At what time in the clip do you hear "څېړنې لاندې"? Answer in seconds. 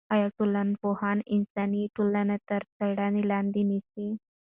2.75-3.61